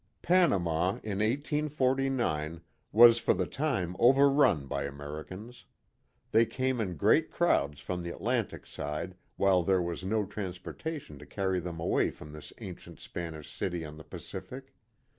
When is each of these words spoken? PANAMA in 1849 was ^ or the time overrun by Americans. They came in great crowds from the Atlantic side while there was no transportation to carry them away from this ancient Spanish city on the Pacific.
PANAMA 0.23 0.99
in 1.03 1.19
1849 1.19 2.61
was 2.91 3.21
^ 3.21 3.27
or 3.29 3.35
the 3.35 3.45
time 3.45 3.95
overrun 3.99 4.65
by 4.65 4.85
Americans. 4.85 5.65
They 6.31 6.43
came 6.43 6.81
in 6.81 6.97
great 6.97 7.29
crowds 7.29 7.79
from 7.81 8.01
the 8.01 8.09
Atlantic 8.09 8.65
side 8.65 9.13
while 9.37 9.61
there 9.61 9.79
was 9.79 10.03
no 10.03 10.25
transportation 10.25 11.19
to 11.19 11.27
carry 11.27 11.59
them 11.59 11.79
away 11.79 12.09
from 12.09 12.31
this 12.33 12.51
ancient 12.57 12.99
Spanish 12.99 13.51
city 13.53 13.85
on 13.85 13.97
the 13.97 14.03
Pacific. 14.03 14.73